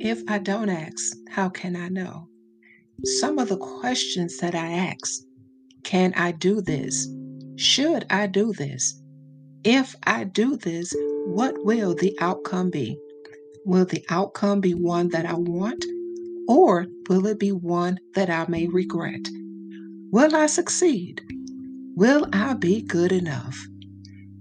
If 0.00 0.22
I 0.28 0.38
don't 0.38 0.68
ask, 0.68 1.16
how 1.28 1.48
can 1.48 1.74
I 1.74 1.88
know? 1.88 2.28
Some 3.04 3.38
of 3.38 3.48
the 3.48 3.56
questions 3.56 4.38
that 4.38 4.54
I 4.54 4.70
ask 4.72 5.22
can 5.82 6.12
I 6.14 6.32
do 6.32 6.60
this? 6.60 7.08
Should 7.56 8.06
I 8.10 8.28
do 8.28 8.52
this? 8.52 9.02
If 9.64 9.96
I 10.04 10.24
do 10.24 10.56
this, 10.56 10.94
what 11.26 11.64
will 11.64 11.94
the 11.94 12.16
outcome 12.20 12.70
be? 12.70 12.96
Will 13.64 13.86
the 13.86 14.04
outcome 14.08 14.60
be 14.60 14.74
one 14.74 15.08
that 15.08 15.26
I 15.26 15.34
want, 15.34 15.84
or 16.46 16.86
will 17.08 17.26
it 17.26 17.40
be 17.40 17.50
one 17.52 17.98
that 18.14 18.30
I 18.30 18.46
may 18.48 18.68
regret? 18.68 19.28
Will 20.12 20.36
I 20.36 20.46
succeed? 20.46 21.22
Will 21.96 22.26
I 22.32 22.54
be 22.54 22.82
good 22.82 23.10
enough? 23.10 23.58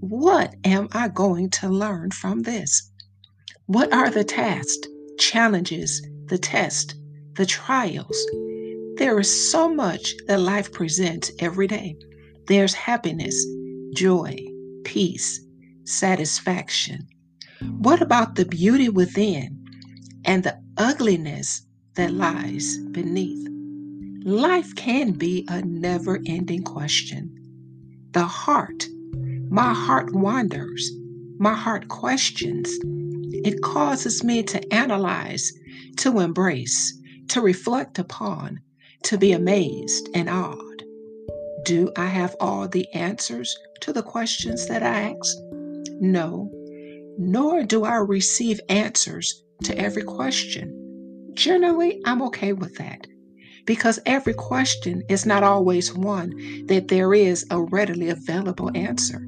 What 0.01 0.55
am 0.63 0.87
I 0.91 1.07
going 1.07 1.49
to 1.51 1.69
learn 1.69 2.11
from 2.11 2.43
this? 2.43 2.91
What 3.65 3.91
are 3.91 4.11
the 4.11 4.23
tasks, 4.23 4.87
challenges, 5.17 6.05
the 6.25 6.37
tests, 6.37 6.95
the 7.33 7.45
trials? 7.45 8.17
There 8.97 9.19
is 9.19 9.51
so 9.51 9.73
much 9.73 10.15
that 10.27 10.39
life 10.39 10.71
presents 10.71 11.31
every 11.39 11.67
day. 11.67 11.95
There's 12.47 12.73
happiness, 12.73 13.45
joy, 13.93 14.37
peace, 14.83 15.39
satisfaction. 15.83 17.07
What 17.79 18.01
about 18.01 18.35
the 18.35 18.45
beauty 18.45 18.89
within 18.89 19.63
and 20.25 20.43
the 20.43 20.59
ugliness 20.77 21.61
that 21.95 22.11
lies 22.11 22.77
beneath? 22.91 23.47
Life 24.25 24.75
can 24.75 25.11
be 25.13 25.45
a 25.47 25.61
never 25.61 26.19
ending 26.25 26.63
question. 26.63 27.33
The 28.11 28.25
heart, 28.25 28.87
my 29.49 29.73
heart 29.73 30.13
wanders, 30.13 30.91
my 31.37 31.53
heart 31.53 31.87
questions. 31.87 32.69
It 33.31 33.61
causes 33.61 34.23
me 34.23 34.43
to 34.43 34.73
analyze, 34.73 35.51
to 35.97 36.19
embrace, 36.19 36.93
to 37.29 37.41
reflect 37.41 37.99
upon, 37.99 38.59
to 39.03 39.17
be 39.17 39.31
amazed 39.31 40.09
and 40.13 40.29
awed. 40.29 40.83
Do 41.65 41.91
I 41.97 42.05
have 42.05 42.35
all 42.39 42.67
the 42.67 42.87
answers 42.93 43.57
to 43.81 43.93
the 43.93 44.03
questions 44.03 44.67
that 44.67 44.83
I 44.83 45.15
ask? 45.15 45.37
No, 45.99 46.51
nor 47.17 47.63
do 47.63 47.83
I 47.83 47.95
receive 47.95 48.59
answers 48.69 49.43
to 49.63 49.77
every 49.77 50.03
question. 50.03 51.31
Generally, 51.33 52.01
I'm 52.05 52.21
okay 52.23 52.53
with 52.53 52.75
that 52.77 53.07
because 53.65 53.99
every 54.05 54.33
question 54.33 55.03
is 55.09 55.25
not 55.25 55.43
always 55.43 55.93
one 55.93 56.31
that 56.67 56.87
there 56.87 57.13
is 57.13 57.45
a 57.51 57.61
readily 57.61 58.09
available 58.09 58.71
answer. 58.75 59.27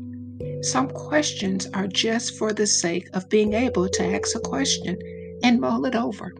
Some 0.61 0.89
questions 0.89 1.67
are 1.73 1.87
just 1.87 2.37
for 2.37 2.51
the 2.51 2.67
sake 2.67 3.09
of 3.13 3.29
being 3.29 3.53
able 3.53 3.87
to 3.87 4.05
ask 4.05 4.35
a 4.35 4.39
question 4.39 4.97
and 5.41 5.61
mull 5.61 5.85
it 5.85 5.95
over 5.95 6.33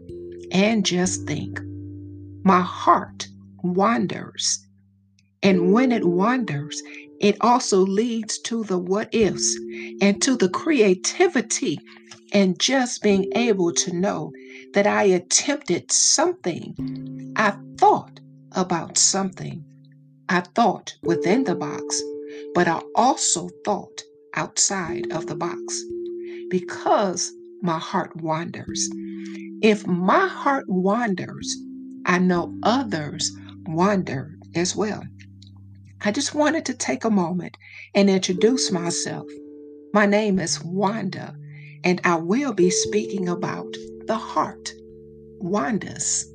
and 0.52 0.84
just 0.84 1.26
think. 1.26 1.60
My 2.44 2.60
heart 2.60 3.28
wanders. 3.62 4.66
And 5.42 5.72
when 5.72 5.90
it 5.90 6.04
wanders, 6.04 6.82
it 7.18 7.36
also 7.40 7.78
leads 7.78 8.38
to 8.40 8.64
the 8.64 8.78
what 8.78 9.08
ifs 9.14 9.58
and 10.02 10.20
to 10.22 10.36
the 10.36 10.50
creativity 10.50 11.78
and 12.32 12.58
just 12.58 13.02
being 13.02 13.30
able 13.34 13.72
to 13.72 13.94
know 13.94 14.32
that 14.74 14.86
I 14.86 15.04
attempted 15.04 15.90
something. 15.90 17.32
I 17.36 17.54
thought 17.78 18.20
about 18.52 18.98
something. 18.98 19.64
I 20.28 20.40
thought 20.40 20.94
within 21.02 21.44
the 21.44 21.54
box, 21.54 22.02
but 22.54 22.68
I 22.68 22.80
also 22.94 23.48
thought 23.64 24.02
outside 24.34 25.10
of 25.12 25.26
the 25.26 25.34
box 25.34 25.82
because 26.50 27.32
my 27.62 27.78
heart 27.78 28.16
wanders. 28.16 28.88
If 29.62 29.86
my 29.86 30.26
heart 30.26 30.64
wanders, 30.68 31.56
I 32.06 32.18
know 32.18 32.56
others 32.62 33.30
wander 33.66 34.34
as 34.54 34.74
well. 34.74 35.02
I 36.02 36.12
just 36.12 36.34
wanted 36.34 36.64
to 36.66 36.74
take 36.74 37.04
a 37.04 37.10
moment 37.10 37.56
and 37.94 38.08
introduce 38.08 38.72
myself. 38.72 39.26
My 39.92 40.06
name 40.06 40.38
is 40.38 40.62
Wanda, 40.62 41.36
and 41.84 42.00
I 42.04 42.16
will 42.16 42.54
be 42.54 42.70
speaking 42.70 43.28
about 43.28 43.72
the 44.06 44.16
heart. 44.16 44.72
Wanda's. 45.40 46.26